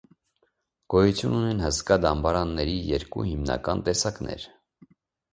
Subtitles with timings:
[0.93, 4.47] Գոյություն ունեն հսկա դամբարանների երկու հիմնական տեսակներ։